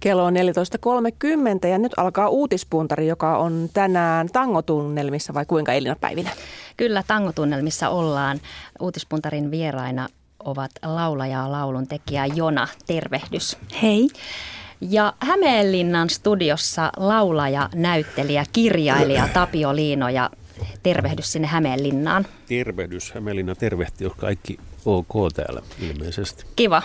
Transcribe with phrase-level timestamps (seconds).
[0.00, 6.30] Kello on 14.30 ja nyt alkaa uutispuntari, joka on tänään tangotunnelmissa vai kuinka Elina Päivinä?
[6.76, 8.40] Kyllä tangotunnelmissa ollaan.
[8.80, 10.08] Uutispuntarin vieraina
[10.44, 12.68] ovat laulaja ja laulun tekijä Jona.
[12.86, 13.56] Tervehdys.
[13.82, 14.08] Hei.
[14.80, 20.30] Ja Hämeenlinnan studiossa laulaja, näyttelijä, kirjailija Tapio Liino ja
[20.82, 22.26] tervehdys sinne Hämeenlinnaan.
[22.46, 26.44] Tervehdys Hämeenlinna tervehti, jos kaikki ok täällä ilmeisesti.
[26.56, 26.82] Kiva.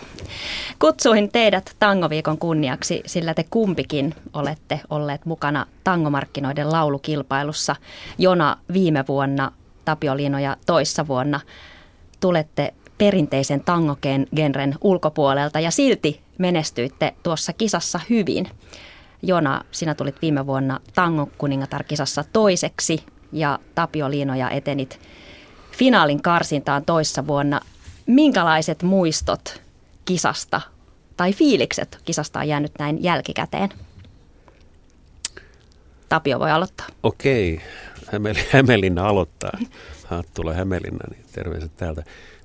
[0.80, 7.76] Kutsuin teidät Tangoviikon kunniaksi, sillä te kumpikin olette olleet mukana tangomarkkinoiden laulukilpailussa.
[8.18, 9.52] Jona viime vuonna,
[9.86, 11.40] Tapio Liino ja toissa vuonna.
[12.20, 18.50] Tulette perinteisen tangogenren ulkopuolelta ja silti menestyitte tuossa kisassa hyvin.
[19.22, 25.00] Jona, sinä tulit viime vuonna Tango kuningatar-kisassa toiseksi ja Tapio Liino ja etenit
[25.72, 27.60] finaalin karsintaan toissa vuonna.
[28.06, 29.62] Minkälaiset muistot
[30.06, 30.62] kisasta
[31.18, 33.70] tai fiilikset kisasta on jäänyt näin jälkikäteen?
[36.10, 36.88] Tapio voi aloittaa.
[37.04, 37.62] Okei,
[38.54, 39.52] Hämeenlinna aloittaa.
[40.06, 42.04] Hattula Hämeenlinna, niin terveiset täältä.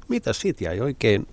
[0.09, 1.27] Mitä siitä jäi oikein,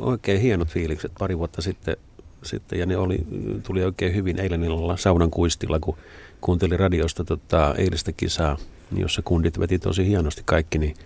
[0.00, 1.96] oikein hienot fiilikset pari vuotta sitten,
[2.42, 3.18] sitten ja ne oli,
[3.62, 5.96] tuli oikein hyvin eilen illalla saunan kuistilla, kun
[6.40, 8.56] kuuntelin radiosta tota, eilistä kisaa,
[8.96, 10.96] jossa kundit veti tosi hienosti kaikki, niin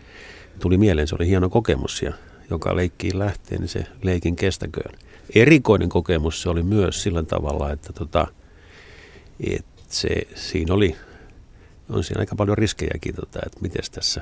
[0.61, 2.13] tuli mieleen, se oli hieno kokemus ja
[2.51, 4.99] joka leikkiin lähtee, niin se leikin kestäköön.
[5.35, 8.27] Erikoinen kokemus se oli myös sillä tavalla, että tota,
[9.51, 10.97] et se, siinä oli,
[11.91, 14.21] on siinä aika paljon riskejäkin, tota, että miten tässä,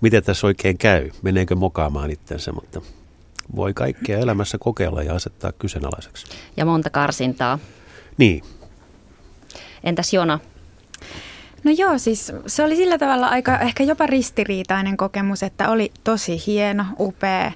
[0.00, 2.80] miten tässä oikein käy, meneekö mokaamaan itsensä, mutta
[3.56, 6.26] voi kaikkea elämässä kokeilla ja asettaa kyseenalaiseksi.
[6.56, 7.58] Ja monta karsintaa.
[8.18, 8.42] Niin.
[9.84, 10.40] Entäs Jona?
[11.64, 16.42] No joo, siis se oli sillä tavalla aika ehkä jopa ristiriitainen kokemus, että oli tosi
[16.46, 17.52] hieno, upea.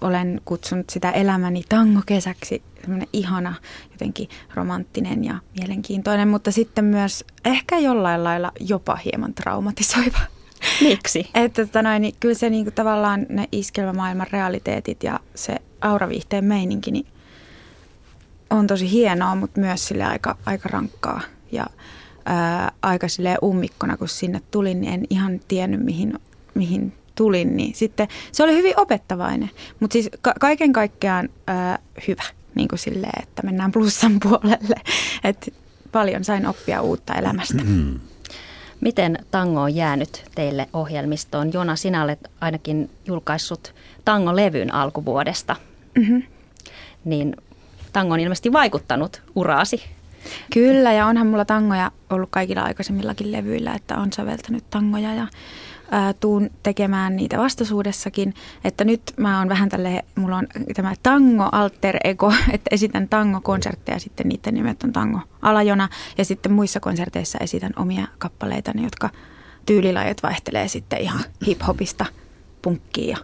[0.00, 3.54] Olen kutsunut sitä elämäni tangokesäksi, semmoinen ihana,
[3.90, 10.18] jotenkin romanttinen ja mielenkiintoinen, mutta sitten myös ehkä jollain lailla jopa hieman traumatisoiva.
[10.80, 11.30] Miksi?
[11.34, 16.90] että tota noin, niin kyllä se niinku tavallaan ne iskelmämaailman realiteetit ja se auraviihteen meininki
[16.90, 17.06] niin
[18.50, 21.20] on tosi hienoa, mutta myös sille aika, aika rankkaa.
[21.52, 21.66] Ja
[22.24, 23.06] ää, aika
[23.42, 26.18] ummikkona, kun sinne tulin, niin en ihan tiennyt, mihin,
[26.54, 27.56] mihin tulin.
[27.56, 29.50] Niin sitten se oli hyvin opettavainen,
[29.80, 32.22] mutta siis ka- kaiken kaikkiaan ää, hyvä,
[32.54, 34.80] niin kuin silleen, että mennään plussan puolelle.
[35.24, 35.54] Et
[35.92, 37.62] paljon sain oppia uutta elämästä.
[38.80, 41.52] Miten tango on jäänyt teille ohjelmistoon?
[41.52, 45.56] Jona, sinä olet ainakin julkaissut tango-levyn alkuvuodesta.
[45.98, 46.22] Mm-hmm.
[47.04, 47.36] Niin
[47.92, 49.82] tango on ilmeisesti vaikuttanut uraasi.
[50.52, 55.26] Kyllä, ja onhan mulla tangoja ollut kaikilla aikaisemmillakin levyillä, että on säveltänyt tangoja ja
[55.90, 58.34] ää, tuun tekemään niitä vastaisuudessakin.
[58.64, 63.98] Että nyt mä oon vähän tälle, mulla on tämä tango alter ego, että esitän tango-konsertteja,
[63.98, 65.88] sitten niiden nimet on tango alajona.
[66.18, 69.10] Ja sitten muissa konserteissa esitän omia kappaleitani, jotka
[69.66, 72.06] tyylilajit vaihtelee sitten ihan hiphopista
[72.62, 73.16] punkkiin ja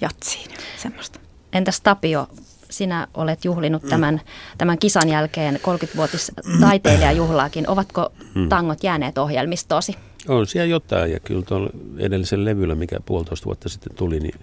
[0.00, 1.20] jatsiin, semmoista.
[1.52, 2.28] Entäs Tapio,
[2.72, 4.20] sinä olet juhlinut tämän,
[4.58, 7.68] tämän kisan jälkeen 30-vuotis taiteilijajuhlaakin.
[7.70, 8.12] Ovatko
[8.48, 9.96] tangot jääneet ohjelmistoosi?
[10.28, 14.40] On siellä jotain ja kyllä tuolla edellisen levyllä, mikä puolitoista vuotta sitten tuli, niin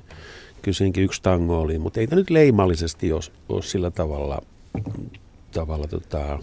[0.62, 4.42] kyllä siinäkin yksi tango oli, mutta ei tämä nyt leimallisesti ole, ole sillä tavalla,
[5.52, 6.40] tavalla tota,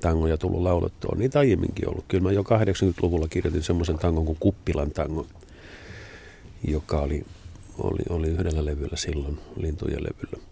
[0.00, 1.10] tangoja tullut laulettua.
[1.12, 2.04] On niitä aiemminkin ollut.
[2.08, 5.26] Kyllä mä jo 80-luvulla kirjoitin semmoisen tangon kuin Kuppilan tango,
[6.68, 7.24] joka oli,
[7.78, 10.46] oli, oli yhdellä levyllä silloin, lintujen levyllä.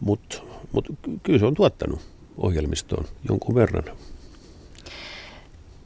[0.00, 0.42] Mutta
[0.72, 0.88] mut
[1.22, 2.00] kyllä se on tuottanut
[2.36, 3.84] ohjelmistoon jonkun verran.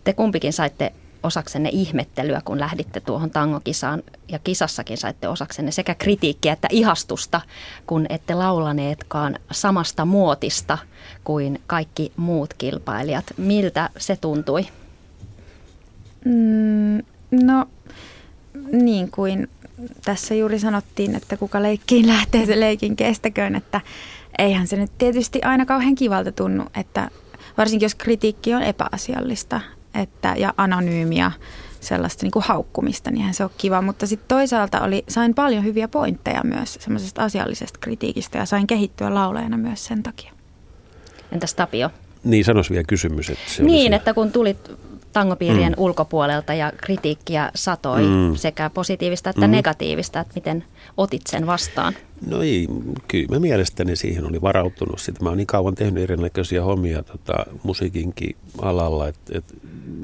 [0.04, 6.52] Te kumpikin saitte osaksenne ihmettelyä, kun lähditte tuohon tangokisaan ja kisassakin saitte osaksenne sekä kritiikkiä
[6.52, 7.40] että ihastusta,
[7.86, 10.78] kun ette laulaneetkaan samasta muotista
[11.24, 13.24] kuin kaikki muut kilpailijat.
[13.36, 14.66] Miltä se tuntui?
[16.24, 17.66] Mm, no
[18.72, 19.48] niin kuin
[20.04, 23.80] tässä juuri sanottiin, että kuka leikkiin lähtee, se leikin kestäköön, että
[24.38, 27.10] eihän se nyt tietysti aina kauhean kivalta tunnu, että
[27.58, 29.60] varsinkin jos kritiikki on epäasiallista
[29.94, 31.32] että, ja anonyymiä,
[31.80, 33.82] sellaista niin kuin haukkumista, niin se on kiva.
[33.82, 39.14] Mutta sitten toisaalta oli, sain paljon hyviä pointteja myös semmoisesta asiallisesta kritiikistä ja sain kehittyä
[39.14, 40.32] laulajana myös sen takia.
[41.32, 41.90] Entäs Tapio?
[42.24, 43.30] Niin, sanois vielä kysymys.
[43.30, 44.70] Että se niin, että kun tulit
[45.12, 45.82] tangopiirien mm.
[45.82, 48.36] ulkopuolelta ja kritiikkiä satoi mm.
[48.36, 49.50] sekä positiivista että mm.
[49.52, 50.64] negatiivista, että miten
[50.96, 51.94] otit sen vastaan?
[52.26, 52.66] No ei,
[53.08, 55.00] kyllä mä mielestäni siihen oli varautunut.
[55.00, 59.44] Sitten mä oon niin kauan tehnyt erinäköisiä hommia tota, musiikinkin alalla, että et,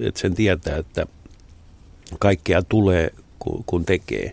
[0.01, 1.07] et sen tietää, että
[2.19, 4.33] kaikkea tulee kun, kun tekee.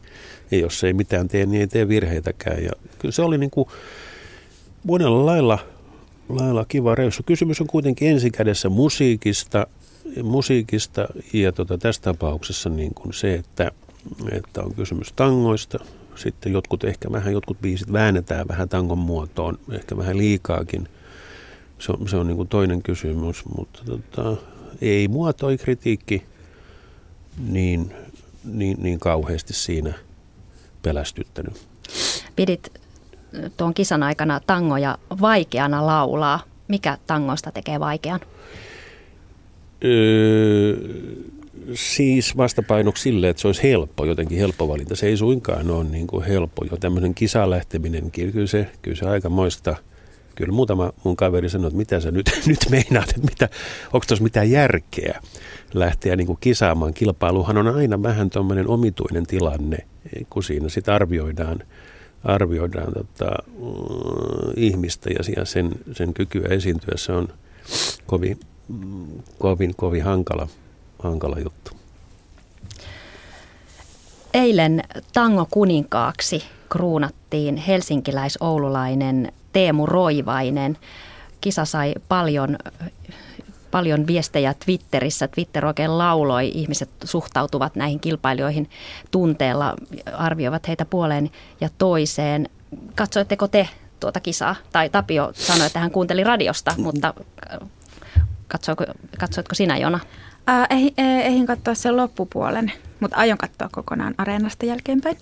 [0.52, 2.64] Ja jos ei mitään tee, niin ei tee virheitäkään.
[2.64, 3.70] Ja kyllä se oli niin kuin
[4.84, 5.60] monella lailla
[6.30, 7.24] lailla kiva reissu.
[7.26, 9.68] Kysymys on kuitenkin ensikädessä musiikista,
[10.24, 13.72] musiikista ja tota, tässä tapauksessa niin kuin se, että,
[14.32, 15.80] että on kysymys tangoista.
[16.16, 20.88] Sitten jotkut ehkä vähän, jotkut biisit väännetään vähän tangon muotoon, ehkä vähän liikaakin.
[21.80, 24.36] Se on, se on niin kuin toinen kysymys, mutta tota,
[24.82, 26.24] ei muoto, ei kritiikki
[27.48, 27.94] niin,
[28.44, 29.94] niin, niin kauheasti siinä
[30.82, 31.68] pelästyttänyt.
[32.36, 32.72] Pidit
[33.58, 36.40] tuon kisan aikana tangoja vaikeana laulaa.
[36.68, 38.20] Mikä tangosta tekee vaikean?
[39.84, 40.78] Öö,
[41.74, 44.96] siis vastapainoksi sille, että se olisi helppo, jotenkin helppo valinta.
[44.96, 46.66] Se ei suinkaan ole niin kuin helppo.
[46.72, 49.76] Jo tämmöinen kisaan lähteminenkin, kyllä se, kyllä se aika moista.
[50.36, 53.50] Kyllä muutama mun kaveri sanoi, että mitä sä nyt, nyt meinaat, että mitä,
[53.86, 55.22] onko tuossa mitään järkeä
[55.74, 56.94] lähteä niin kuin kisaamaan.
[56.94, 59.78] Kilpailuhan on aina vähän tuommoinen omituinen tilanne,
[60.30, 61.64] kun siinä sitten arvioidaan–
[62.24, 67.28] arvioidaan tota, mm, ihmistä ja sen, sen kykyä esiintyä, se on
[68.06, 68.40] kovin,
[69.40, 70.48] kovin, kovin hankala,
[71.00, 71.72] hankala juttu.
[74.34, 74.84] Eilen
[75.14, 80.78] tango kuninkaaksi kruunattiin helsinkiläis-oululainen Teemu Roivainen.
[81.42, 82.58] Kisa sai paljon
[83.72, 85.28] paljon viestejä Twitterissä.
[85.28, 86.52] Twitter oikein lauloi.
[86.56, 88.70] Ihmiset suhtautuvat näihin kilpailijoihin
[89.12, 89.74] tunteella,
[90.14, 91.32] arvioivat heitä puoleen
[91.62, 92.50] ja toiseen.
[92.96, 93.68] Katsoitteko te
[94.00, 94.56] tuota kisaa?
[94.72, 97.14] Tai Tapio sanoi, että hän kuunteli radiosta, mutta
[98.48, 98.86] katsoitko,
[99.20, 100.00] katsoitko sinä Jona?
[100.48, 105.18] Ää, ei, ei, eihin katsoa sen loppupuolen, mutta aion katsoa kokonaan areenasta jälkeenpäin.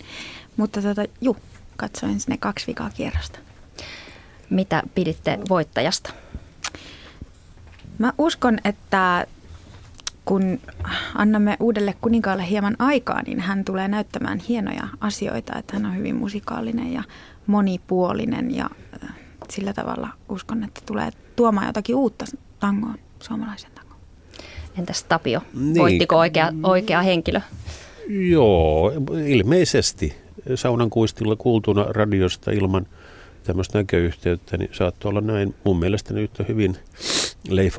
[0.56, 1.36] Mutta tota, juu,
[1.76, 3.38] katsoin ne kaksi vikaa kierrosta.
[4.50, 6.12] Mitä piditte voittajasta?
[7.98, 9.26] Mä uskon, että
[10.24, 10.60] kun
[11.14, 16.16] annamme uudelle kuninkaalle hieman aikaa, niin hän tulee näyttämään hienoja asioita, että hän on hyvin
[16.16, 17.02] musikaalinen ja
[17.46, 18.70] monipuolinen ja
[19.04, 19.14] äh,
[19.50, 22.24] sillä tavalla uskon, että tulee tuomaan jotakin uutta
[22.60, 24.00] tangoon, suomalaisen tangoon.
[24.78, 25.78] Entäs Tapio, niin.
[25.78, 27.40] voittiko oikea, oikea henkilö?
[28.08, 28.92] Joo,
[29.26, 30.16] ilmeisesti
[30.54, 32.86] saunan kuistilla kuultuna radiosta ilman
[33.44, 36.76] tämmöistä näköyhteyttä, niin saattoi olla näin mun mielestäni yhtä hyvin
[37.48, 37.78] Leif,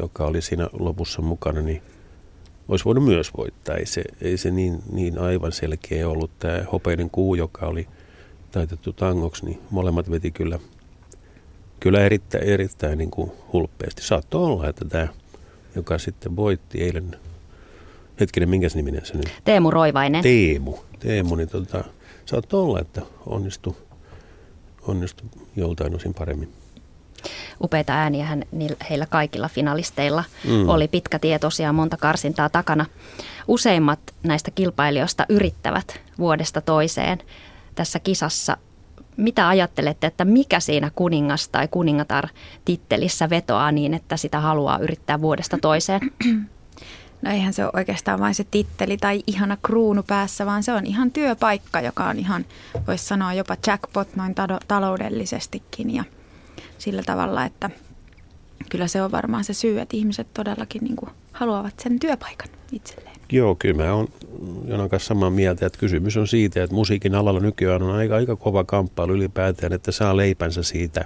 [0.00, 1.82] joka oli siinä lopussa mukana, niin
[2.68, 3.76] olisi voinut myös voittaa.
[3.76, 6.30] Ei se, ei se niin, niin aivan selkeä ollut.
[6.38, 7.88] Tämä hopeinen kuu, joka oli
[8.50, 10.58] taitettu tangoksi, niin molemmat veti kyllä,
[11.80, 14.02] kyllä erittäin, erittäin niin kuin hulppeasti.
[14.02, 15.08] Saattoi olla, että tämä,
[15.74, 17.16] joka sitten voitti eilen,
[18.20, 19.32] hetkinen, minkäs niminen se nyt?
[19.44, 20.22] Teemu Roivainen.
[20.22, 20.74] Teemu.
[20.98, 21.84] Teemu, niin tota,
[22.26, 23.74] saattoi olla, että onnistui,
[24.82, 26.52] onnistui joltain osin paremmin
[27.60, 28.44] upeita ääniä hän,
[28.90, 30.68] heillä kaikilla finalisteilla mm.
[30.68, 32.86] oli pitkä tie tosiaan monta karsintaa takana.
[33.48, 37.18] Useimmat näistä kilpailijoista yrittävät vuodesta toiseen
[37.74, 38.56] tässä kisassa.
[39.16, 42.28] Mitä ajattelette, että mikä siinä kuningas tai kuningatar
[42.64, 46.00] tittelissä vetoaa niin, että sitä haluaa yrittää vuodesta toiseen?
[47.22, 50.86] No eihän se ole oikeastaan vain se titteli tai ihana kruunu päässä, vaan se on
[50.86, 52.44] ihan työpaikka, joka on ihan,
[52.86, 54.34] voisi sanoa jopa jackpot noin
[54.68, 55.94] taloudellisestikin.
[55.94, 56.04] Ja
[56.78, 57.70] sillä tavalla, että
[58.70, 63.15] kyllä se on varmaan se syy, että ihmiset todellakin niin kuin haluavat sen työpaikan itselleen.
[63.32, 64.08] Joo, kyllä mä oon
[64.64, 68.36] Jonan kanssa samaa mieltä, että kysymys on siitä, että musiikin alalla nykyään on aika, aika
[68.36, 71.04] kova kamppailu ylipäätään, että saa leipänsä siitä.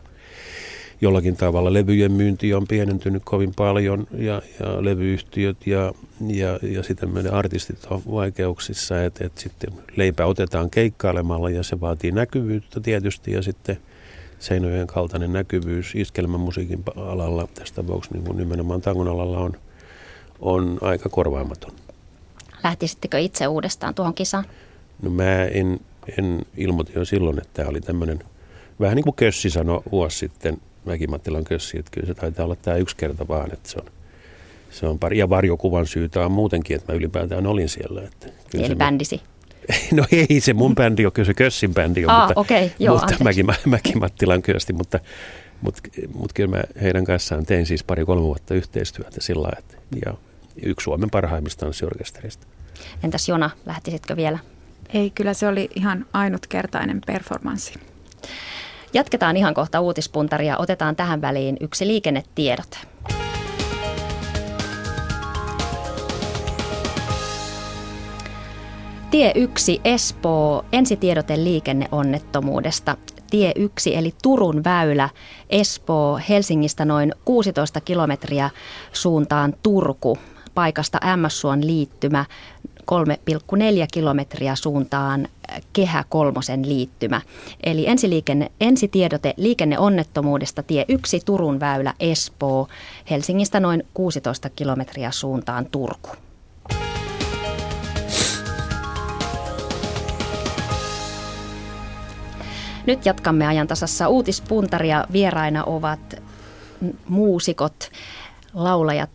[1.00, 5.92] Jollakin tavalla levyjen myynti on pienentynyt kovin paljon ja, ja levyyhtiöt ja,
[6.26, 11.80] ja, ja sitten meidän artistit on vaikeuksissa, että, että sitten leipä otetaan keikkailemalla ja se
[11.80, 13.78] vaatii näkyvyyttä tietysti ja sitten–
[14.40, 19.52] Seinäjoen kaltainen näkyvyys iskelmän musiikin alalla, tässä tapauksessa niin nimenomaan tangon alalla on,
[20.40, 21.72] on aika korvaamaton.
[22.64, 24.44] Lähtisittekö itse uudestaan tuohon kisaan?
[25.02, 25.80] No mä en,
[26.18, 28.18] en ilmoitin jo silloin, että tämä oli tämmöinen,
[28.80, 32.76] vähän niin kuin Kössi sanoi vuosi sitten, Mäki-Mattilan Kössi, että kyllä se taitaa olla tämä
[32.76, 33.86] yksi kerta vaan, että se on,
[34.70, 35.18] se on pari.
[35.18, 38.02] Ja varjokuvan syytä on muutenkin, että mä ylipäätään olin siellä.
[38.02, 39.20] Että kyllä Eli bändisi?
[39.92, 42.98] No ei se mun bändi ole, kyllä se Kössin bändi on, Aa, mutta, okay, joo,
[42.98, 45.00] mutta Mäki, Mäki Mattilan Kösti, mutta,
[45.60, 45.82] mutta,
[46.14, 49.76] mutta kyllä mä heidän kanssaan tein siis pari-kolme vuotta yhteistyötä sillä että,
[50.06, 50.14] ja
[50.62, 52.46] yksi Suomen parhaimmista tanssiorkesterista.
[53.04, 54.38] Entäs Jona, lähtisitkö vielä?
[54.94, 57.74] Ei, kyllä se oli ihan ainutkertainen performanssi.
[58.94, 60.58] Jatketaan ihan kohta uutispuntaria.
[60.58, 62.78] Otetaan tähän väliin yksi liikennetiedot.
[69.10, 72.96] Tie 1 Espoo, ensitiedote liikenneonnettomuudesta.
[73.30, 75.08] Tie 1 eli Turun väylä
[75.50, 78.50] Espoo Helsingistä noin 16 kilometriä
[78.92, 80.18] suuntaan Turku
[80.54, 82.24] paikasta MS-suon liittymä
[82.90, 85.28] 3,4 kilometriä suuntaan
[85.72, 87.20] Kehä kolmosen liittymä.
[87.62, 92.68] Eli ensiliikenne, ensitiedote liikenneonnettomuudesta tie 1 Turun väylä Espoo,
[93.10, 96.10] Helsingistä noin 16 kilometriä suuntaan Turku.
[102.86, 105.04] Nyt jatkamme ajantasassa uutispuntaria.
[105.12, 106.22] Vieraina ovat
[107.08, 107.90] muusikot,
[108.54, 109.10] laulajat,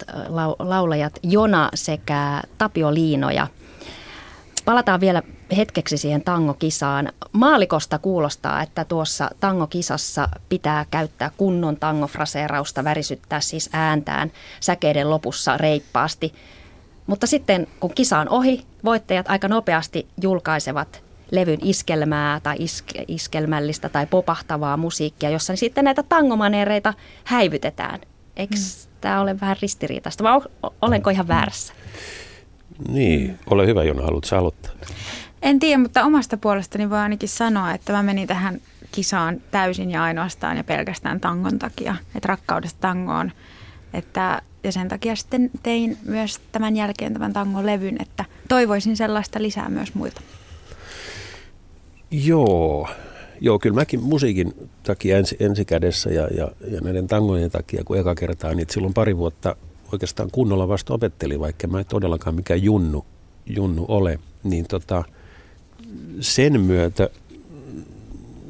[0.60, 3.48] laulajat Jona sekä Tapio Liinoja.
[4.66, 5.22] Palataan vielä
[5.58, 7.12] hetkeksi siihen tangokisaan.
[7.32, 16.34] Maalikosta kuulostaa, että tuossa tangokisassa pitää käyttää kunnon tangofraseerausta, värisyttää siis ääntään säkeiden lopussa reippaasti.
[17.08, 23.90] Mutta sitten kun kisa on ohi, voittajat aika nopeasti julkaisevat levyn iskelmää tai iske, iskelmällistä
[23.90, 28.02] tai popahtavaa musiikkia, jossa sitten näitä tangomaneereita häivytetään.
[28.36, 28.85] Eikö mm.
[29.06, 30.42] Tämä ole vähän ristiriitaista vai
[30.82, 31.74] olenko ihan väärässä?
[32.88, 34.72] Niin, ole hyvä Jona, haluatko aloittaa?
[35.42, 40.04] En tiedä, mutta omasta puolestani voi ainakin sanoa, että mä menin tähän kisaan täysin ja
[40.04, 43.32] ainoastaan ja pelkästään tangon takia, että rakkaudesta tangoon.
[43.94, 49.42] Että, ja sen takia sitten tein myös tämän jälkeen tämän tangon levyn, että toivoisin sellaista
[49.42, 50.22] lisää myös muilta.
[52.12, 52.90] Joo,
[53.42, 58.16] Joo, kyllä mäkin musiikin takia ensi, ensikädessä ja, ja, ja näiden tangojen takia, kun eka
[58.16, 59.56] kertaa, niin silloin pari vuotta
[59.92, 63.06] oikeastaan kunnolla vasta opettelin, vaikka mä en todellakaan mikään junnu,
[63.46, 65.04] junnu ole, niin tota,
[66.20, 67.10] sen myötä,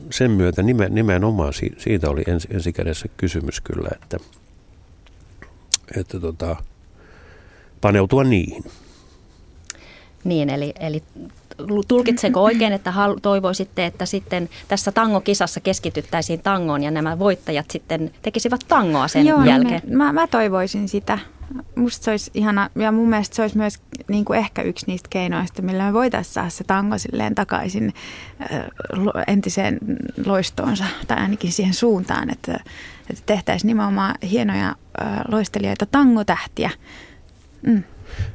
[0.10, 4.18] sen myötä nimen, nimenomaan siitä oli ensi, ensikädessä kysymys kyllä, että,
[5.98, 6.56] että tota,
[7.82, 8.64] paneutua niihin.
[10.26, 11.04] Niin, eli, eli
[11.88, 18.62] tulkitsenko oikein, että toivoisitte, että sitten tässä tangokisassa keskityttäisiin tangoon ja nämä voittajat sitten tekisivät
[18.68, 19.82] tangoa sen Joo, jälkeen?
[19.88, 21.20] Mä, mä, mä toivoisin sitä.
[21.76, 25.10] Musta se olisi ihana, ja mun mielestä se olisi myös niin kuin ehkä yksi niistä
[25.10, 27.94] keinoista, millä me voitaisiin saada se tango silleen takaisin
[29.28, 29.78] entiseen
[30.26, 32.60] loistoonsa, tai ainakin siihen suuntaan, että,
[33.10, 34.76] että tehtäisiin nimenomaan hienoja
[35.28, 36.70] loistelijoita tangotähtiä.
[37.62, 37.84] Mm.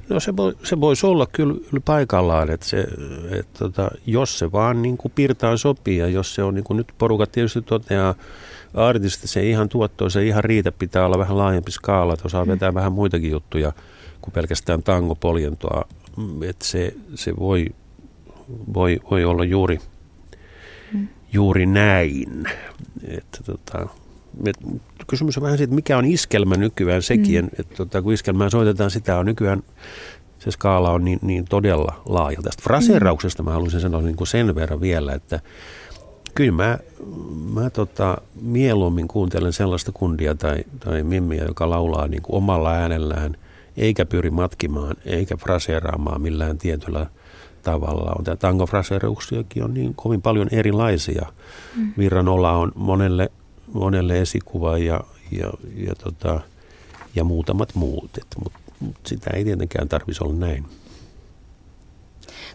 [0.09, 2.87] No se, voi, se voisi olla kyllä, kyllä paikallaan, että, se,
[3.31, 6.77] että tota, jos se vaan niin kuin piirtaan sopii ja jos se on niin kuin
[6.77, 8.15] nyt porukat tietysti toteaa,
[8.75, 12.51] artisti se ihan tuotto, se ihan riitä, pitää olla vähän laajempi skaala, että osaa mm.
[12.51, 12.75] vetää mm.
[12.75, 13.73] vähän muitakin juttuja
[14.21, 15.85] kuin pelkästään tangopoljentoa,
[16.49, 17.67] että se, se voi,
[18.75, 19.79] voi, voi olla juuri,
[20.93, 21.09] mm.
[21.33, 22.49] juuri näin.
[23.09, 23.89] Että tota,
[25.07, 27.51] kysymys on vähän siitä, mikä on iskelmä nykyään sekin, mm.
[27.59, 29.63] että tota, kun iskelmää soitetaan, sitä on nykyään
[30.41, 32.43] se skaala on niin, niin todella laaja.
[32.43, 35.41] Tästä fraseerauksesta mä haluaisin sanoa niin kuin sen verran vielä, että
[36.35, 36.79] kyllä mä,
[37.55, 43.37] mä tota, mieluummin kuuntelen sellaista kundia tai, tai mimmiä, joka laulaa niin kuin omalla äänellään,
[43.77, 47.07] eikä pyri matkimaan, eikä fraseeraamaan millään tietyllä
[47.63, 48.13] tavalla.
[48.19, 51.27] On tämä tangofraseerauksiakin on niin kovin paljon erilaisia.
[51.77, 51.93] Mm.
[51.99, 53.31] Virranolla on monelle
[53.73, 55.01] monelle esikuva ja,
[55.31, 56.41] ja, ja, tota,
[57.15, 58.11] ja muutamat muut.
[58.45, 60.67] Mutta mut sitä ei tietenkään tarvitsisi olla näin.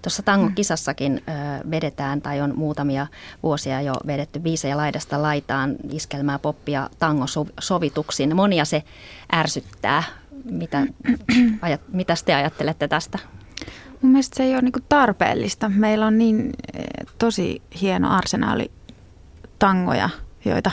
[0.02, 1.32] Tuossa tangokisassakin ö,
[1.72, 3.08] vedetään tai on muutamia
[3.44, 8.36] vuosia jo vedetty biisejä laidasta laitaan, iskelmää, poppia, tangosovituksin.
[8.36, 8.84] Monia se
[9.34, 10.04] ärsyttää.
[10.52, 10.88] Mitä,
[11.62, 13.20] ajat, mitä te ajattelette tästä?
[14.02, 15.70] Mun mielestä se ei ole niinku tarpeellista.
[15.70, 16.84] Meillä on niin e,
[17.18, 18.72] tosi hieno arsenaali
[19.60, 20.10] tangoja–
[20.50, 20.72] joita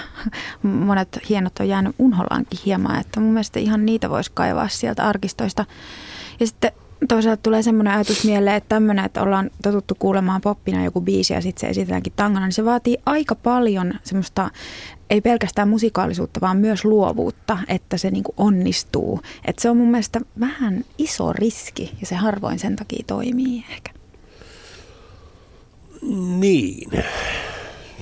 [0.62, 5.64] monet hienot on jäänyt unholaankin hieman, että mun mielestä ihan niitä voisi kaivaa sieltä arkistoista.
[6.40, 6.72] Ja sitten
[7.08, 11.40] toisaalta tulee semmoinen ajatus mieleen, että tämmöinen, että ollaan totuttu kuulemaan poppina joku biisi ja
[11.40, 14.50] sitten se esitetäänkin tangana, niin se vaatii aika paljon semmoista,
[15.10, 19.20] ei pelkästään musikaalisuutta, vaan myös luovuutta, että se niinku onnistuu.
[19.44, 23.92] Että se on mun mielestä vähän iso riski ja se harvoin sen takia toimii ehkä.
[26.38, 26.90] Niin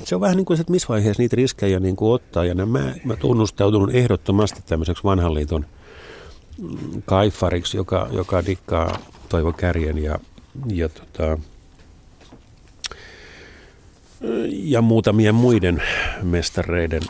[0.04, 2.44] se on vähän niin kuin se, että missä vaiheessa niitä riskejä niin kuin ottaa.
[2.44, 5.66] Ja mä, mä tunnustautunut ehdottomasti tämmöiseksi vanhan liiton
[7.04, 10.18] kaifariksi, joka, joka dikkaa Toivo Kärjen ja,
[10.66, 11.38] ja, tota,
[14.48, 15.82] ja muutamien muiden
[16.22, 17.02] mestareiden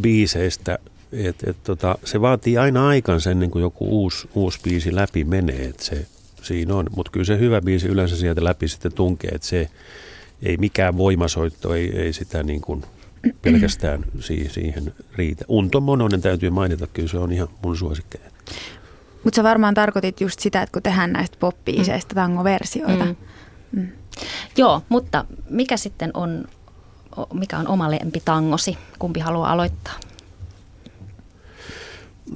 [0.00, 0.78] biiseistä.
[1.12, 5.64] Et, et, tota, se vaatii aina aikansa ennen kuin joku uusi, uusi biisi läpi menee.
[5.64, 6.06] Et se,
[6.42, 9.68] siinä on, mutta kyllä se hyvä biisi yleensä sieltä läpi sitten tunkee, että se,
[10.42, 12.82] ei mikään voimasoitto, ei, ei sitä niin kuin
[13.42, 14.04] pelkästään
[14.48, 15.44] siihen riitä.
[15.48, 18.30] Unto Mononen täytyy mainita, kyllä se on ihan mun suosikkeja.
[19.24, 22.16] Mutta sä varmaan tarkoitit just sitä, että kun tehdään näistä poppiiseista mm.
[22.16, 23.04] tangoversioita.
[23.04, 23.16] Mm.
[23.72, 23.88] Mm.
[24.56, 26.44] Joo, mutta mikä sitten on,
[27.32, 27.86] mikä on oma
[28.24, 28.78] tangosi?
[28.98, 30.00] Kumpi haluaa aloittaa?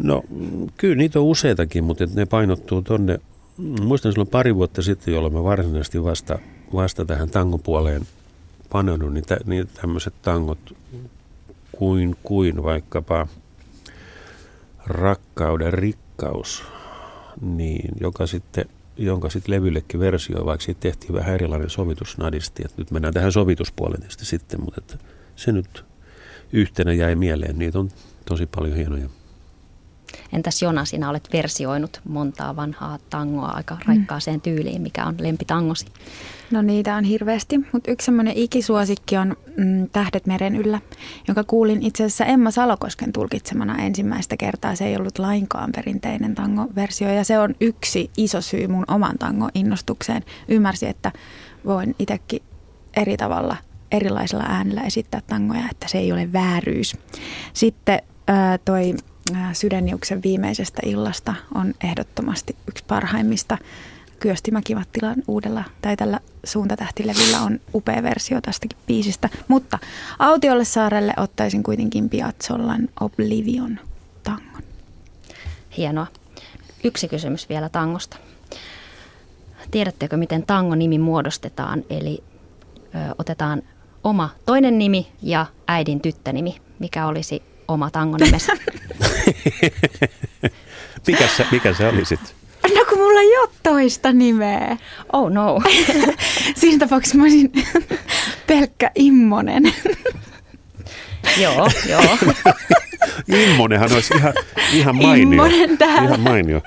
[0.03, 0.23] No
[0.77, 3.21] kyllä niitä on useitakin, mutta ne painottuu tonne
[3.81, 6.39] muistan silloin pari vuotta sitten, jolloin mä varsinaisesti vasta,
[6.75, 8.06] vasta tähän tangopuoleen
[8.70, 10.76] paneudun, niin, tä, niin tämmöiset tangot
[11.73, 13.26] kuin, kuin vaikkapa
[14.87, 16.64] Rakkauden rikkaus,
[17.40, 18.64] niin joka sitten,
[18.96, 22.62] jonka sitten levyllekin versio, vaikka siitä tehtiin vähän erilainen sovitus nadisti.
[22.64, 24.99] Et nyt mennään tähän sovituspuoleen sitten, mutta että
[25.37, 25.85] se nyt
[26.52, 27.58] yhtenä jäi mieleen.
[27.58, 27.90] Niitä on
[28.25, 29.08] tosi paljon hienoja.
[30.37, 34.83] Entäs Jona, sinä olet versioinut montaa vanhaa tangoa aika raikkaaseen tyyliin.
[34.83, 35.87] Mikä on lempitangosi?
[36.50, 40.81] No niitä on hirveästi, mutta yksi semmoinen ikisuosikki on mm, Tähdet meren yllä,
[41.28, 44.76] jonka kuulin itse asiassa Emma Salokosken tulkitsemana ensimmäistä kertaa.
[44.76, 50.25] Se ei ollut lainkaan perinteinen tango-versio ja se on yksi iso syy mun oman tango-innostukseen.
[50.49, 51.12] Ymmärsin, että
[51.64, 52.43] voin itsekin
[52.97, 53.57] eri tavalla
[53.93, 56.97] erilaisella äänellä esittää tangoja, että se ei ole vääryys.
[57.52, 58.95] Sitten ää, toi
[59.52, 63.59] Sydänniuksen viimeisestä illasta on ehdottomasti yksi parhaimmista.
[64.21, 69.28] Kyösti Mäkivattilan uudella tai tällä suuntatähtilevyllä on upea versio tästäkin biisistä.
[69.49, 69.78] Mutta
[70.18, 73.80] Autiolle saarelle ottaisin kuitenkin Piazzollan Oblivion
[74.23, 74.62] tangon.
[75.76, 76.06] Hienoa.
[76.85, 78.16] Yksi kysymys vielä tangosta.
[79.71, 81.85] Tiedättekö, miten tango-nimi muodostetaan?
[81.90, 82.25] Eli
[82.76, 83.62] ö, otetaan
[84.04, 86.56] oma toinen nimi ja äidin tyttönimi.
[86.78, 88.52] Mikä olisi oma tangonimensä?
[91.07, 92.37] mikä, se, mikä se oli sitten?
[92.75, 94.76] No kun mulla ei ole toista nimeä.
[95.12, 95.62] Oh no.
[96.57, 97.53] Siinä tapauksessa mä olisin
[98.47, 99.62] pelkkä Immonen.
[101.41, 102.19] joo, joo.
[103.29, 104.35] Immonenhan olisi ihan,
[104.73, 105.23] ihan mainio.
[105.45, 106.09] Immonen täällä.
[106.09, 106.61] Ihan mainio.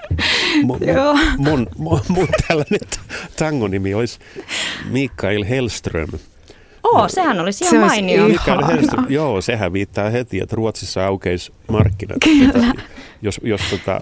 [0.63, 1.17] Mun, Joo.
[1.37, 2.79] mun, mun, mun tällainen
[3.35, 4.19] tangonimi olisi
[4.85, 6.09] Mikael Hellström.
[6.83, 8.15] Oo, sehän olisi ihan Se olisi mainio.
[8.15, 8.75] ihan- Mikael Ihana.
[8.75, 12.17] Hellström, joo, sehän viittaa heti, että Ruotsissa aukeisi markkinat.
[12.23, 12.73] Kyllä.
[13.21, 14.01] Jos, jos tota,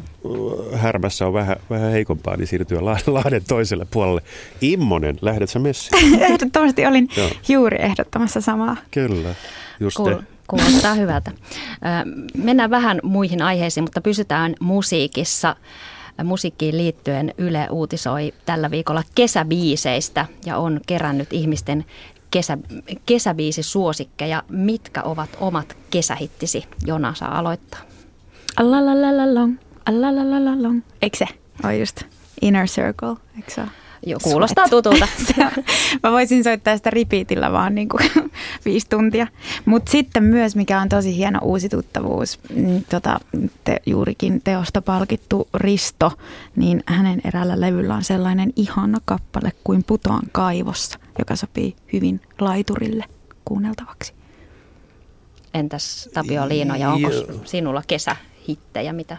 [0.75, 4.21] härmässä on vähän, vähän heikompaa, niin siirtyy La- Lahden toiselle puolelle.
[4.61, 6.21] Immonen, lähdet sä messiin?
[6.31, 7.29] Ehdottomasti olin Joo.
[7.49, 8.77] juuri ehdottamassa samaa.
[8.91, 9.35] Kyllä,
[9.79, 10.23] just Kuul- te.
[10.47, 11.31] kuulostaa hyvältä.
[12.37, 15.55] Mennään vähän muihin aiheisiin, mutta pysytään musiikissa.
[16.23, 21.85] Musiikkiin liittyen Yle uutisoi tällä viikolla kesäbiiseistä ja on kerännyt ihmisten
[22.37, 22.57] kesä,
[23.05, 24.43] kesäbiisisuosikkeja.
[24.49, 26.65] Mitkä ovat omat kesähittisi?
[26.85, 27.79] Jona saa aloittaa.
[28.57, 30.81] Allalalalong, allalalalong.
[31.01, 31.25] Eikö se?
[31.63, 32.01] On just
[32.41, 33.69] Inner Circle, eikö se ole?
[34.05, 35.07] Jo, kuulostaa tutulta.
[35.27, 35.63] Se on-
[36.03, 38.11] Mä voisin soittaa sitä repeatillä vaan niin kuin
[38.65, 39.27] viisi tuntia.
[39.65, 43.19] Mutta sitten myös, mikä on tosi hieno uusi tuttavuus, mm, tota,
[43.63, 46.11] te, juurikin teosta palkittu Risto,
[46.55, 53.03] niin hänen eräällä levyllä on sellainen ihana kappale kuin Putoan kaivossa, joka sopii hyvin laiturille
[53.45, 54.13] kuunneltavaksi.
[55.53, 57.25] Entäs Tapio Liinoja, onko Joo.
[57.45, 59.17] sinulla kesähittejä, mitä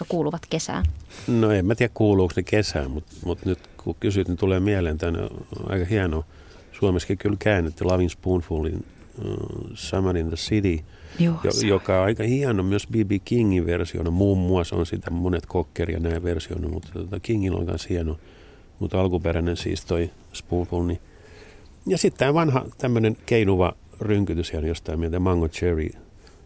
[0.00, 0.84] jotka kuuluvat kesään?
[1.28, 4.98] No en mä tiedä kuuluuko ne kesään, mutta mut nyt kun kysyt, niin tulee mieleen
[4.98, 5.28] tänne
[5.68, 6.24] aika hieno
[6.72, 8.84] suomessakin kyllä käännetty Loving Spoonfulin
[9.24, 10.84] uh, Summer in the City,
[11.18, 13.10] Joo, jo, joka on aika hieno myös B.B.
[13.24, 14.10] Kingin versiona.
[14.10, 18.18] Muun muassa on sitä monet Cocker ja näin versiona, mutta tota Kingilla on myös hieno.
[18.78, 20.84] Mutta alkuperäinen siis toi Spoonful.
[20.84, 21.00] Niin.
[21.90, 25.88] Ja sitten tämä vanha tämmöinen keinuva rynkytys ihan jostain mieltä, Mango Cherry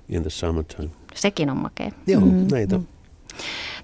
[0.08, 0.90] in the Summertime.
[1.14, 1.90] Sekin on makea.
[2.06, 2.80] Joo, Mm, näitä.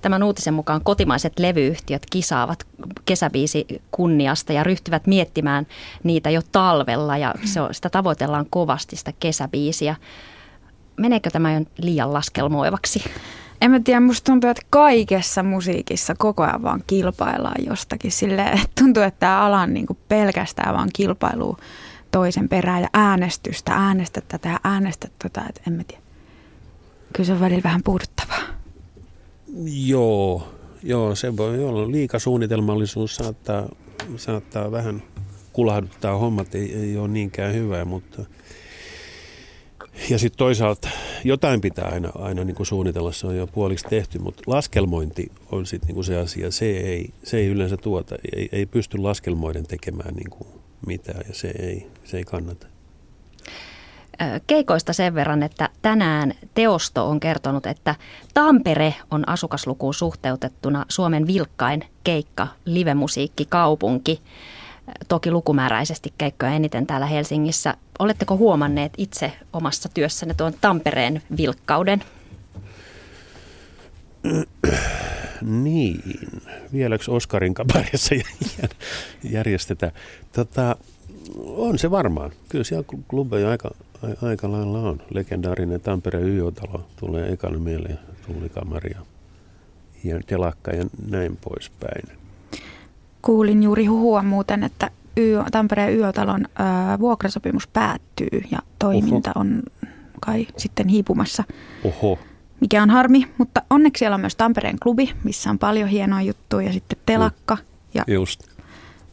[0.02, 2.66] Tämän uutisen mukaan kotimaiset levyyhtiöt kisaavat
[3.04, 5.66] kesäbiisi kunniasta ja ryhtyvät miettimään
[6.02, 9.96] niitä jo talvella ja se on, sitä tavoitellaan kovasti sitä kesäbiisiä.
[10.96, 13.04] Meneekö tämä jo liian laskelmoivaksi?
[13.60, 18.12] En mä tiedä, musta tuntuu, että kaikessa musiikissa koko ajan vaan kilpaillaan jostakin.
[18.12, 21.56] Silleen, että tuntuu, että tämä ala on niinku pelkästään vaan kilpailu
[22.10, 26.02] toisen perään ja äänestystä, äänestä tätä ja äänestä tota, että en mä tiedä.
[27.12, 28.42] Kyllä se on välillä vähän puuduttavaa.
[29.86, 30.48] Joo,
[30.82, 31.90] joo, se voi olla.
[31.90, 33.68] Liikasuunnitelmallisuus saattaa,
[34.16, 35.02] saattaa vähän
[35.52, 38.24] kulahduttaa hommat, ei, ei ole niinkään hyvää, mutta
[40.08, 40.88] ja sitten toisaalta
[41.24, 45.66] jotain pitää aina, aina niin kuin suunnitella, se on jo puoliksi tehty, mutta laskelmointi on
[45.66, 49.66] sitten niin kuin se asia, se ei, se ei yleensä tuota, ei, ei pysty laskelmoiden
[49.66, 50.48] tekemään niin kuin
[50.86, 52.66] mitään ja se ei, se ei kannata.
[54.46, 57.94] Keikoista sen verran, että tänään Teosto on kertonut, että
[58.34, 64.20] Tampere on asukaslukuun suhteutettuna Suomen vilkkain keikka, livemusiikkikaupunki.
[65.08, 67.74] Toki lukumääräisesti keikkoja eniten täällä Helsingissä.
[67.98, 72.04] Oletteko huomanneet itse omassa työssänne tuon Tampereen vilkkauden?
[75.42, 76.02] Niin,
[76.72, 78.14] vieläkö Oskarin kabarissa
[79.22, 79.92] järjestetään?
[80.32, 80.76] Tota,
[81.44, 82.30] on se varmaan.
[82.48, 83.70] Kyllä siellä klubeja aika,
[84.22, 85.02] aika lailla on.
[85.10, 89.00] Legendaarinen Tampereen YO-talo tulee ekana mieleen, tullikamari ja,
[90.04, 92.19] ja telakka ja näin poispäin.
[93.22, 99.40] Kuulin juuri huhua muuten, että YÖ, Tampereen yötalon ö, vuokrasopimus päättyy ja toiminta Oho.
[99.40, 99.62] on
[100.20, 101.44] kai sitten hiipumassa.
[101.84, 102.18] Oho.
[102.60, 106.66] Mikä on harmi, mutta onneksi siellä on myös Tampereen klubi, missä on paljon hienoa juttuja
[106.66, 107.58] ja sitten telakka
[107.94, 108.42] ja, Just.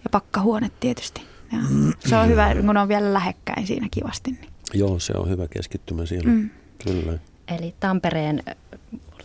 [0.04, 1.22] ja pakkahuone tietysti.
[1.52, 1.58] Ja
[2.00, 4.32] se on hyvä, kun on vielä lähekkäin siinä kivasti.
[4.32, 4.50] Niin.
[4.74, 6.32] Joo, se on hyvä keskittymä siellä.
[6.32, 6.50] Mm.
[6.86, 7.20] Kyllä.
[7.58, 8.44] Eli Tampereen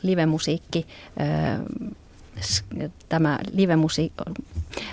[0.02, 0.86] livemusiikki,
[3.08, 4.22] tämä livemusiikki,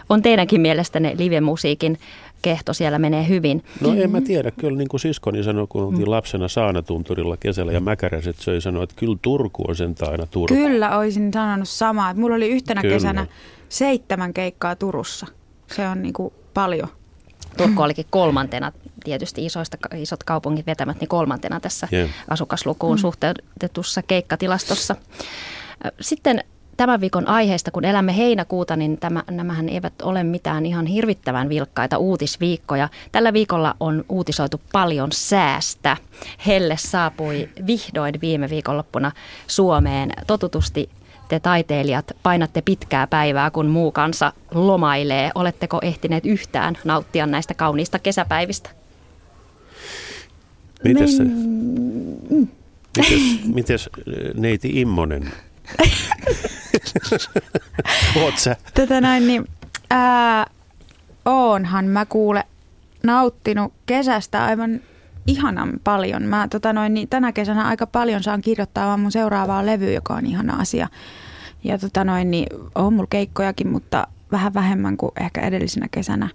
[0.09, 1.99] on teidänkin mielestänne livemusiikin
[2.41, 3.63] kehto siellä menee hyvin.
[3.81, 6.11] No en mä tiedä, kyllä niin kuin siskoni sanoi, kun oltiin mm.
[6.11, 10.55] lapsena Saanatunturilla kesällä ja Mäkäräiset söi, sanoi, että kyllä Turku on sen aina Turku.
[10.55, 12.13] Kyllä, olisin sanonut samaa.
[12.13, 12.95] Mulla oli yhtenä kyllä.
[12.95, 13.27] kesänä
[13.69, 15.27] seitsemän keikkaa Turussa.
[15.75, 16.87] Se on niin kuin paljon.
[17.57, 18.71] Turku olikin kolmantena
[19.03, 22.09] tietysti isoista, isot kaupungit vetämät, niin kolmantena tässä yeah.
[22.27, 22.99] asukaslukuun mm.
[22.99, 24.95] suhteutetussa keikkatilastossa.
[26.01, 26.43] Sitten
[26.79, 31.97] tämän viikon aiheesta, kun elämme heinäkuuta, niin tämä, nämähän eivät ole mitään ihan hirvittävän vilkkaita
[31.97, 32.89] uutisviikkoja.
[33.11, 35.97] Tällä viikolla on uutisoitu paljon säästä.
[36.47, 39.11] Helle saapui vihdoin viime viikonloppuna
[39.47, 40.09] Suomeen.
[40.27, 40.89] Totutusti
[41.27, 45.31] te taiteilijat painatte pitkää päivää, kun muu kansa lomailee.
[45.35, 48.69] Oletteko ehtineet yhtään nauttia näistä kauniista kesäpäivistä?
[50.83, 51.23] Mites, se,
[52.97, 53.19] mites,
[53.53, 53.89] mites
[54.33, 55.31] neiti Immonen?
[58.23, 58.55] Oot sä?
[58.73, 59.47] Tätä näin, niin
[59.89, 60.45] ää,
[61.25, 62.43] oonhan mä kuule
[63.03, 64.81] nauttinut kesästä aivan
[65.27, 66.23] ihanan paljon.
[66.23, 70.13] Mä tota noin, niin tänä kesänä aika paljon saan kirjoittaa vaan mun seuraavaa levyä, joka
[70.13, 70.87] on ihana asia.
[71.63, 76.29] Ja tota noin, niin on mulla keikkojakin, mutta vähän vähemmän kuin ehkä edellisenä kesänä.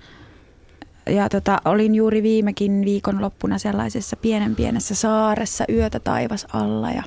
[1.06, 7.02] Ja tota, olin juuri viimekin viikonloppuna sellaisessa pienen pienessä saaressa yötä taivas alla ja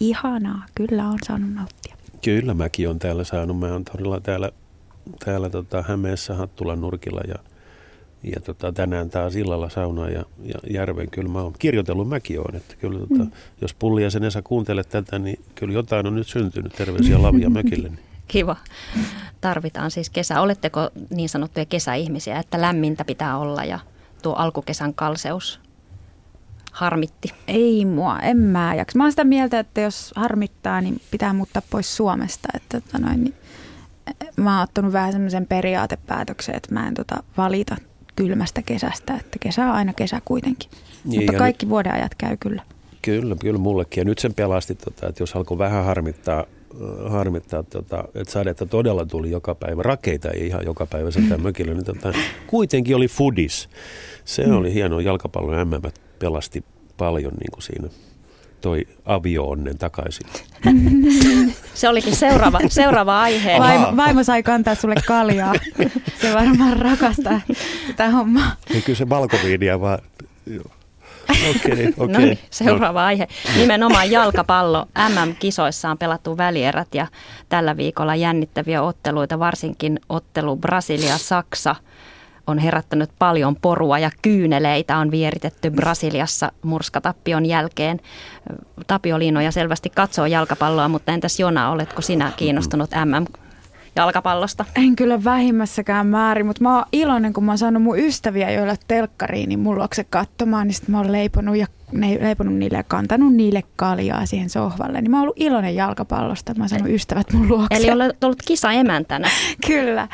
[0.00, 1.77] ihanaa, kyllä on saanut nauttia.
[2.24, 3.58] Kyllä mäkin on täällä saanut.
[3.58, 4.50] Mä oon todella täällä,
[5.24, 7.34] täällä tota Hämeessä Hattulan nurkilla ja,
[8.22, 11.10] ja tota, tänään taas illalla sauna ja, ja järven.
[11.10, 12.54] Kyllä mä oon kirjoitellut mäkin on.
[12.54, 13.30] Että kyllä, tota, mm.
[13.60, 16.72] Jos Pulli ja sen Esa kuuntelet tätä, niin kyllä jotain on nyt syntynyt.
[16.72, 17.88] Terveisiä Lavia mökille.
[18.28, 18.32] Niin.
[18.32, 18.56] Kiva.
[19.40, 20.40] Tarvitaan siis kesä.
[20.40, 23.78] Oletteko niin sanottuja kesäihmisiä, että lämmintä pitää olla ja
[24.22, 25.60] tuo alkukesän kalseus
[26.72, 27.28] harmitti?
[27.48, 28.98] Ei mua, en mä jaksa.
[28.98, 32.48] Mä oon sitä mieltä, että jos harmittaa, niin pitää muuttaa pois Suomesta.
[32.54, 33.34] Että, tota noin, niin,
[34.36, 37.76] mä oon ottanut vähän semmoisen periaatepäätöksen, että mä en tota, valita
[38.16, 40.70] kylmästä kesästä, että kesä on aina kesä kuitenkin.
[41.04, 42.62] Niin, Mutta kaikki nyt, vuoden ajat käy kyllä.
[43.02, 44.00] Kyllä, kyllä mullekin.
[44.00, 48.66] Ja nyt sen pelasti, tota, että jos alkoi vähän harmittaa, äh, harmittaa tota, että sadetta
[48.66, 49.82] todella tuli joka päivä.
[49.82, 51.74] Rakeita ei ihan joka päivä sitä mökillä.
[51.74, 52.12] Niin tota,
[52.46, 53.68] kuitenkin oli foodis.
[54.24, 54.56] Se mm.
[54.56, 56.64] oli hieno jalkapallon MM pelasti
[56.96, 57.88] paljon niin kuin siinä
[58.60, 60.26] toi avio-onnen takaisin.
[61.74, 63.58] Se olikin seuraava, seuraava aihe.
[63.58, 65.52] Vaimo, vaimo sai kantaa sulle kaljaa.
[66.20, 67.40] Se varmaan rakastaa
[67.86, 68.52] tätä hommaa.
[68.74, 69.98] Ei kyllä se valkoviinia vaan...
[71.50, 72.08] Okay, okay.
[72.12, 73.06] No niin, seuraava no.
[73.06, 73.28] aihe.
[73.56, 74.86] Nimenomaan jalkapallo.
[75.08, 77.06] MM-kisoissa on pelattu välierät ja
[77.48, 81.76] tällä viikolla jännittäviä otteluita, varsinkin ottelu Brasilia-Saksa–
[82.48, 88.00] on herättänyt paljon porua ja kyyneleitä on vieritetty Brasiliassa murskatappion jälkeen.
[88.86, 93.24] Tapio Liinoja selvästi katsoo jalkapalloa, mutta entäs Jona, oletko sinä kiinnostunut MM
[93.96, 94.64] jalkapallosta?
[94.76, 98.74] En kyllä vähimmässäkään määrin, mutta mä oon iloinen, kun mä oon saanut mun ystäviä, joilla
[98.88, 102.82] telkkariin, niin mulla se katsomaan, niin sitten mä oon leiponut, ja, ne, leiponut niille ja
[102.82, 105.00] kantanut niille kaljaa siihen sohvalle.
[105.00, 107.76] Niin mä oon ollut iloinen jalkapallosta, mä oon saanut ystävät mun luokse.
[107.76, 109.28] Eli olet ollut kisa emäntänä.
[109.66, 110.08] kyllä.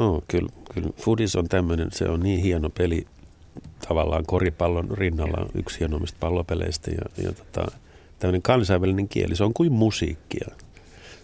[0.00, 0.90] Joo, kyllä, kyllä.
[0.96, 3.06] Foodis on tämmöinen, se on niin hieno peli
[3.88, 7.72] tavallaan koripallon rinnalla yksi hienommista pallopeleistä ja, ja tota,
[8.18, 10.48] tämmöinen kansainvälinen kieli, se on kuin musiikkia.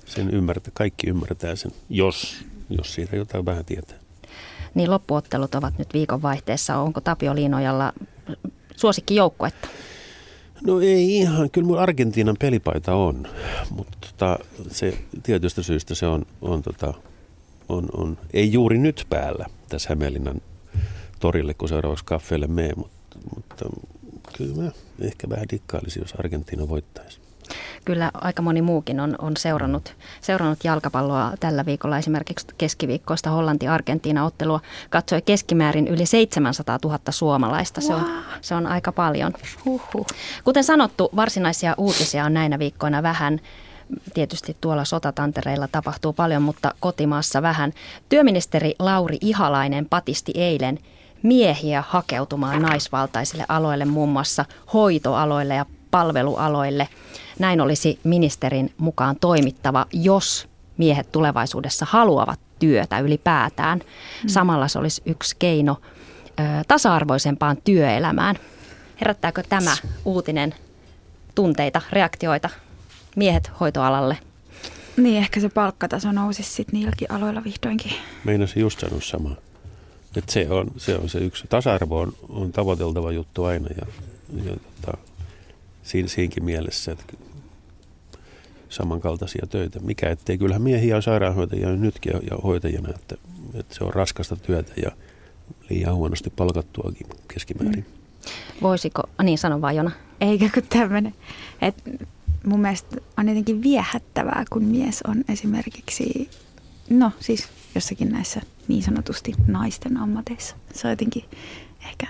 [0.07, 3.99] Sen ymmärtää, kaikki ymmärtää sen, jos, jos siitä jotain vähän tietää.
[4.75, 6.77] Niin loppuottelut ovat nyt viikonvaihteessa.
[6.77, 7.93] Onko Tapio Liinojalla
[8.77, 9.69] suosikki joukkuetta?
[10.67, 13.29] No ei ihan, kyllä mun Argentiinan pelipaita on,
[13.71, 14.39] mutta tota,
[14.71, 16.95] se tietystä syystä se on, on tota,
[17.69, 20.41] on, on, ei juuri nyt päällä tässä Hämeenlinnan
[21.21, 23.65] torille, kun seuraavaksi kaffeelle mee, mutta, mutta
[24.37, 27.21] kyllä mä ehkä vähän dikkailisin, jos Argentiina voittaisi.
[27.85, 31.99] Kyllä aika moni muukin on, on seurannut, seurannut jalkapalloa tällä viikolla.
[31.99, 37.81] Esimerkiksi keskiviikkoista Hollanti-Argentiina-ottelua katsoi keskimäärin yli 700 000 suomalaista.
[37.81, 38.07] Se on,
[38.41, 39.33] se on aika paljon.
[39.65, 40.07] Huhhuh.
[40.45, 43.41] Kuten sanottu, varsinaisia uutisia on näinä viikkoina vähän.
[44.14, 47.72] Tietysti tuolla sotatantereilla tapahtuu paljon, mutta kotimaassa vähän.
[48.09, 50.79] Työministeri Lauri Ihalainen patisti eilen
[51.22, 56.88] miehiä hakeutumaan naisvaltaisille aloille, muun muassa hoitoaloille ja palvelualoille.
[57.38, 63.79] Näin olisi ministerin mukaan toimittava, jos miehet tulevaisuudessa haluavat työtä ylipäätään.
[63.79, 64.29] Mm.
[64.29, 65.77] Samalla se olisi yksi keino
[66.40, 68.37] ö, tasa-arvoisempaan työelämään.
[69.01, 70.55] Herättääkö tämä uutinen
[71.35, 72.51] tunteita, reaktioita
[73.17, 74.19] miehet hoitoalalle?
[74.97, 77.93] Niin, ehkä se palkkataso nousisi sitten niilläkin aloilla vihdoinkin.
[78.25, 79.37] Meinasin just sanoa samaa.
[80.17, 81.45] Että se on, se on se yksi.
[81.49, 83.87] Tasa-arvo on, on tavoiteltava juttu aina ja,
[84.45, 84.99] ja tota,
[85.83, 87.13] siinä, siinkin mielessä, että
[88.69, 89.81] samankaltaisia töitä.
[89.81, 93.17] Mikä ettei, kyllähän miehiä on sairaanhoitajia nytkin ja hoitajina, että,
[93.55, 94.91] että se on raskasta työtä ja
[95.71, 97.87] liian huonosti palkattuakin keskimäärin.
[97.89, 98.63] Mm.
[98.63, 99.91] Voisiko, niin sano vaan Jona.
[100.21, 101.15] Eikä kun tämmöinen,
[101.63, 101.91] että
[102.47, 106.31] mun mielestä on jotenkin viehättävää, kun mies on esimerkiksi,
[106.91, 110.57] no siis jossakin näissä niin sanotusti naisten ammateissa.
[110.75, 111.25] Se on jotenkin
[111.89, 112.07] ehkä,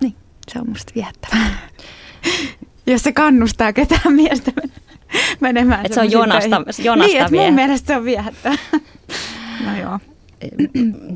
[0.00, 0.14] niin,
[0.52, 1.58] se on musta viehättävää.
[2.86, 4.52] Jos se kannustaa ketään miestä
[5.40, 5.86] menemään.
[5.86, 8.58] Että se on jonasta, jonasta Niin, että mun mielestä se on viehättävää.
[9.66, 9.98] No joo.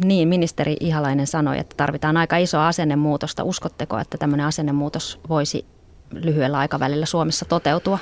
[0.05, 3.45] Niin, ministeri Ihalainen sanoi, että tarvitaan aika isoa asennemuutosta.
[3.45, 5.65] Uskotteko, että tämmöinen asennemuutos voisi
[6.13, 7.99] lyhyellä aikavälillä Suomessa toteutua?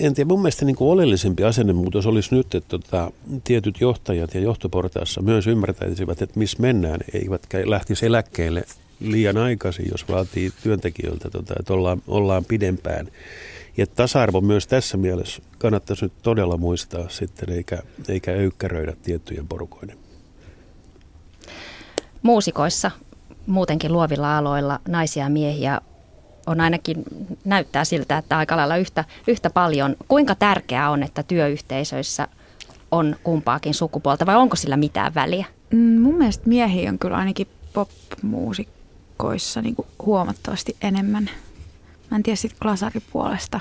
[0.00, 3.10] En tiedä, mun mielestä niin kuin oleellisempi asennemuutos olisi nyt, että tota,
[3.44, 8.64] tietyt johtajat ja johtoportaassa myös ymmärtäisivät, että missä mennään, eivätkä lähtisi eläkkeelle
[9.00, 13.08] liian aikaisin, jos vaatii työntekijöiltä, tota, että ollaan, ollaan pidempään.
[13.76, 17.78] Ja tasa-arvo myös tässä mielessä kannattaisi nyt todella muistaa sitten, eikä,
[18.08, 19.98] eikä öykkäröidä tiettyjen porukoiden.
[22.22, 22.90] Muusikoissa,
[23.46, 25.80] muutenkin luovilla aloilla, naisia ja miehiä
[26.48, 27.04] on ainakin,
[27.44, 29.96] näyttää siltä, että aika lailla yhtä, yhtä paljon.
[30.08, 32.28] Kuinka tärkeää on, että työyhteisöissä
[32.90, 35.46] on kumpaakin sukupuolta vai onko sillä mitään väliä?
[35.70, 41.30] Mm, mun mielestä miehiä on kyllä ainakin pop-muusikoissa niin huomattavasti enemmän.
[42.10, 43.60] Mä en tiedä sitten glasaripuolesta.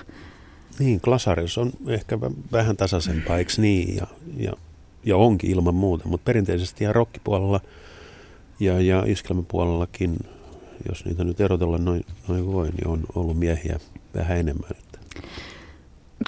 [0.80, 2.20] Niin, glasaris on ehkä
[2.52, 3.96] vähän tasaisempaa, eikö niin?
[3.96, 4.54] Ja, ja,
[5.04, 7.60] ja onkin ilman muuta, mutta perinteisesti ihan rockipuolella
[8.60, 10.18] ja, ja iskelmäpuolellakin
[10.90, 13.80] jos niitä nyt erotella noin, noin voi, niin on ollut miehiä
[14.16, 14.70] vähän enemmän.
[14.72, 15.00] Että.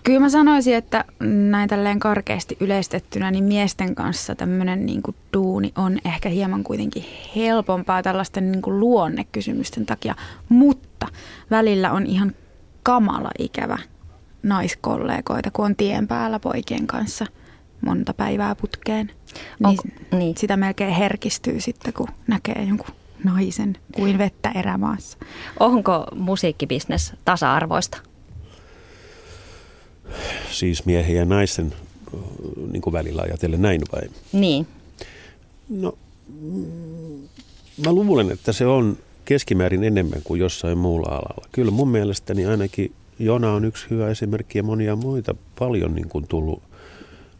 [0.03, 1.05] Kyllä mä sanoisin, että
[1.49, 7.05] näin tälleen karkeasti yleistettynä, niin miesten kanssa tämmöinen niin kuin duuni on ehkä hieman kuitenkin
[7.35, 10.15] helpompaa tällaisten niin kuin luonnekysymysten takia,
[10.49, 11.07] mutta
[11.51, 12.35] välillä on ihan
[12.83, 13.77] kamala ikävä
[14.43, 17.25] naiskollegoita, kun on tien päällä poikien kanssa
[17.85, 19.07] monta päivää putkeen.
[19.07, 20.37] Niin, Onko, niin.
[20.37, 25.17] Sitä melkein herkistyy sitten, kun näkee jonkun naisen kuin vettä erämaassa.
[25.59, 27.97] Onko musiikkibisnes tasa-arvoista?
[30.51, 31.73] Siis miehen ja naisen
[32.71, 34.01] niin kuin välillä ajatellen näin vai?
[34.31, 34.67] Niin.
[35.69, 35.97] No,
[37.85, 41.47] mä luulen, että se on keskimäärin enemmän kuin jossain muulla alalla.
[41.51, 46.27] Kyllä mun mielestäni ainakin Jona on yksi hyvä esimerkki ja monia muita paljon niin kuin
[46.27, 46.61] tullut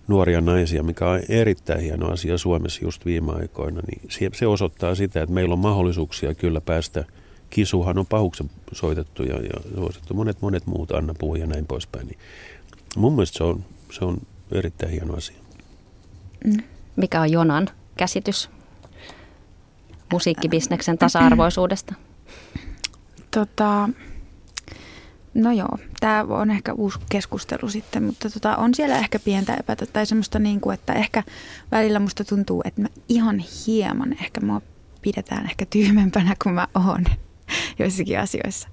[0.10, 5.22] nuoria naisia, mikä on erittäin hieno asia Suomessa just viime aikoina, niin se osoittaa sitä,
[5.22, 7.06] että meillä on mahdollisuuksia kyllä päästä.
[7.50, 12.08] Kisuhan on pahuksen soitettu ja, ja soitettu monet monet muut, Anna Puu ja näin poispäin.
[12.08, 12.20] Niin
[12.98, 14.18] mun mielestä se on, se on
[14.52, 15.38] erittäin hieno asia.
[16.46, 16.58] Mm.
[16.96, 17.68] Mikä on Jonan
[17.98, 18.50] käsitys
[20.12, 21.94] musiikkibisneksen tasa-arvoisuudesta?
[23.32, 23.90] Tota,
[25.34, 29.86] No joo, tämä on ehkä uusi keskustelu sitten, mutta tota, on siellä ehkä pientä epätä
[29.86, 31.24] tai semmoista niin kuin, että ehkä
[31.72, 34.62] välillä musta tuntuu, että mä ihan hieman ehkä mua
[35.02, 37.06] pidetään ehkä tyhmempänä kuin mä oon
[37.80, 38.70] joissakin asioissa.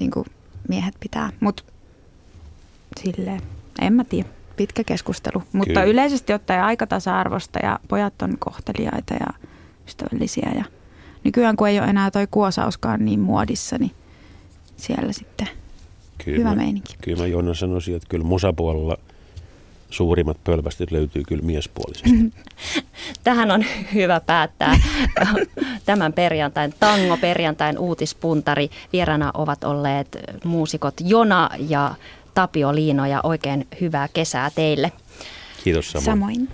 [0.00, 0.26] Niin kuin
[0.68, 1.62] miehet pitää, mutta
[3.00, 3.42] silleen,
[3.80, 5.42] en mä tiedä, pitkä keskustelu.
[5.52, 5.84] Mutta Kyllä.
[5.84, 9.48] yleisesti ottaen aika tasa-arvosta ja pojat on kohteliaita ja
[9.86, 10.64] ystävällisiä ja
[11.24, 13.92] nykyään kun ei ole enää toi kuosauskaan niin muodissa, niin
[14.76, 15.48] siellä sitten
[16.24, 16.96] kyllä hyvä mä, meininki.
[17.02, 18.96] Kyllä mä Jonna sanoisin, että kyllä musapuolella
[19.90, 22.32] suurimmat pölvästit löytyy kyllä miespuolisesti.
[23.24, 24.80] Tähän on hyvä päättää
[25.84, 28.70] tämän perjantain, tango perjantain uutispuntari.
[28.92, 31.94] Vierana ovat olleet muusikot Jona ja
[32.34, 34.92] Tapio Liino ja oikein hyvää kesää teille.
[35.64, 36.04] Kiitos samoin.
[36.04, 36.48] samoin.